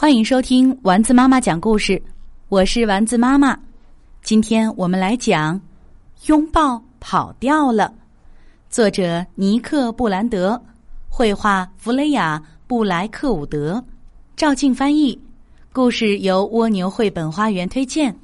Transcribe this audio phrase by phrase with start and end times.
[0.00, 2.02] 欢迎收听丸子妈妈讲故事，
[2.48, 3.54] 我是丸子妈妈。
[4.22, 5.54] 今天我们来讲
[6.24, 7.84] 《拥抱跑掉了》，
[8.70, 10.58] 作者尼克·布兰德，
[11.10, 13.84] 绘画弗雷亚·布莱克伍德，
[14.36, 15.20] 赵静翻译。
[15.70, 18.16] 故事由蜗牛绘本花园推荐。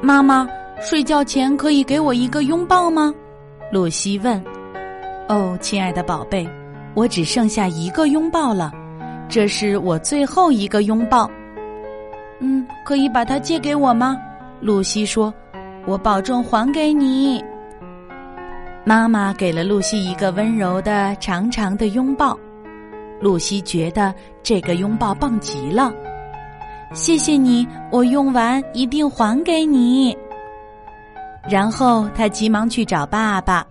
[0.00, 0.48] 妈妈，
[0.80, 3.12] 睡觉前可以给我一个拥抱吗？
[3.72, 4.40] 露西问。
[5.28, 6.48] 哦，亲爱的宝贝。
[6.96, 8.72] 我只剩下一个拥抱了，
[9.28, 11.30] 这是我最后一个拥抱。
[12.40, 14.16] 嗯，可以把它借给我吗？
[14.60, 15.32] 露西说
[15.86, 17.44] ：“我保证还给你。”
[18.82, 22.34] 妈妈给了露西一个温柔的、长长的拥抱。
[23.20, 25.92] 露西觉得这个拥抱棒极了。
[26.94, 30.16] 谢谢你，我用完一定还给你。
[31.50, 33.66] 然后她急忙去找爸爸。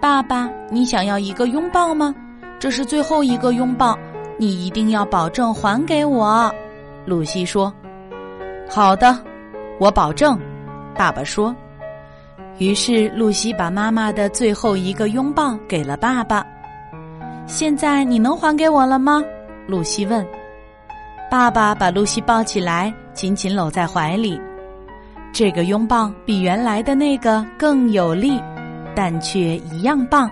[0.00, 2.14] 爸爸，你想要一个拥抱吗？
[2.60, 3.98] 这是最后一个拥抱，
[4.36, 6.52] 你一定要保证还给我。
[7.04, 7.72] 露西说
[8.70, 9.18] ：“好的，
[9.80, 10.38] 我保证。”
[10.94, 11.54] 爸爸说。
[12.58, 16.44] 于是露西把妈妈的最后一个拥抱给了爸爸。
[17.46, 19.22] 现在你能还给我了吗？
[19.66, 20.26] 露西问。
[21.30, 24.40] 爸爸把露西抱起来，紧紧搂在怀里。
[25.32, 28.40] 这个拥抱比原来的那个更有力。
[28.98, 30.28] 但却一样棒。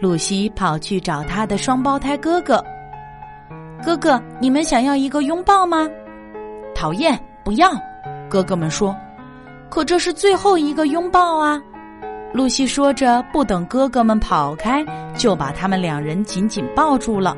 [0.00, 2.60] 露西跑去找他的双胞胎哥哥。
[3.80, 5.88] 哥哥，你们想要一个拥抱吗？
[6.74, 7.70] 讨厌，不要！
[8.28, 8.92] 哥哥们说。
[9.68, 11.62] 可这是最后一个拥抱啊！
[12.32, 17.36] 露西说着，不等哥哥们跑开，就把他们两人紧紧抱住了。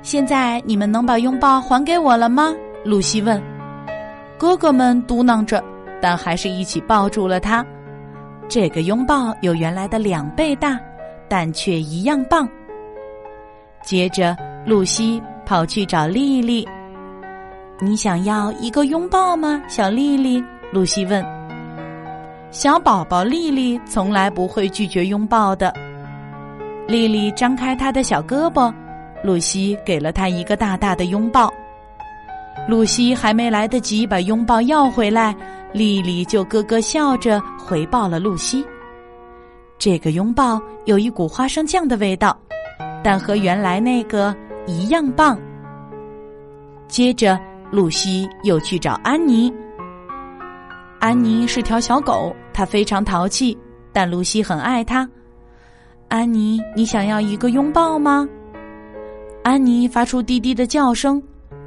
[0.00, 2.54] 现在你们能把拥抱还给我了吗？
[2.86, 3.38] 露西问。
[4.38, 5.62] 哥哥们嘟囔着，
[6.00, 7.62] 但还是一起抱住了他。
[8.48, 10.78] 这个拥抱有原来的两倍大，
[11.28, 12.48] 但却一样棒。
[13.82, 16.66] 接着，露西跑去找丽丽。
[17.80, 21.24] “你想要一个拥抱吗，小丽丽？”露西问。
[22.50, 25.72] 小宝宝丽丽从来不会拒绝拥抱的。
[26.86, 28.72] 丽丽张开她的小胳膊，
[29.22, 31.51] 露西给了她一个大大的拥抱。
[32.68, 35.34] 露西还没来得及把拥抱要回来。
[35.72, 38.62] 丽丽就咯咯笑着回报了露西。
[39.78, 42.38] 这个拥抱有一股花生酱的味道，
[43.02, 44.36] 但和原来那个
[44.66, 45.38] 一样棒。
[46.88, 47.40] 接着，
[47.70, 49.50] 露西又去找安妮。
[51.00, 53.56] 安妮是条小狗，它非常淘气，
[53.94, 55.08] 但露西很爱它。
[56.08, 58.28] 安妮，你想要一个拥抱吗？
[59.42, 61.20] 安妮发出低低的叫声。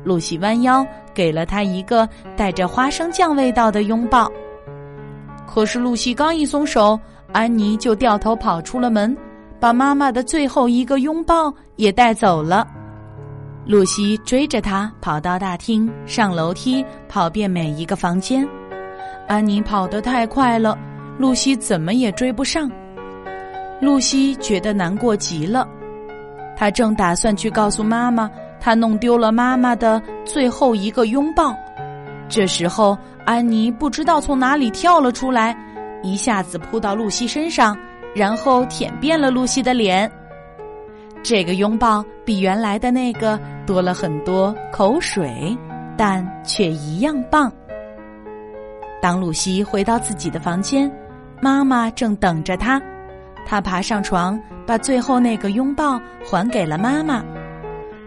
[0.05, 0.87] 露西弯腰。
[1.13, 2.05] 给了他一个
[2.35, 4.29] 带着花生酱味道的拥抱，
[5.47, 6.99] 可是露西刚一松手，
[7.31, 9.15] 安妮就掉头跑出了门，
[9.57, 12.67] 把妈妈的最后一个拥抱也带走了。
[13.65, 18.45] 露西追着他跑到大厅，上楼梯，跑遍每一个房间。
[19.25, 20.77] 安妮跑得太快了，
[21.17, 22.69] 露西怎么也追不上。
[23.79, 25.65] 露西觉得难过极了，
[26.57, 28.29] 她正打算去告诉妈妈。
[28.65, 31.55] 他弄丢了妈妈的最后一个拥抱，
[32.27, 35.55] 这时候安妮不知道从哪里跳了出来，
[36.01, 37.77] 一下子扑到露西身上，
[38.15, 40.11] 然后舔遍了露西的脸。
[41.21, 45.55] 这个拥抱比原来的那个多了很多口水，
[45.95, 47.51] 但却一样棒。
[48.99, 50.91] 当露西回到自己的房间，
[51.39, 52.81] 妈妈正等着她，
[53.45, 57.23] 她爬上床，把最后那个拥抱还给了妈妈。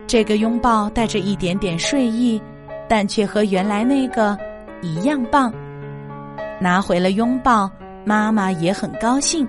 [0.09, 2.41] 这个拥抱带着一点点睡意，
[2.89, 4.37] 但却和原来那个
[4.81, 5.53] 一样棒。
[6.59, 7.71] 拿回了拥抱，
[8.07, 9.47] 妈妈也很高兴。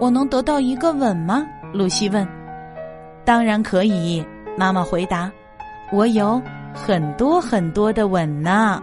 [0.00, 1.44] 我能得到一个吻吗？
[1.74, 2.26] 露西问。
[3.26, 4.24] 当然可以，
[4.56, 5.30] 妈妈回答。
[5.92, 6.40] 我有
[6.72, 8.82] 很多很多的吻呢。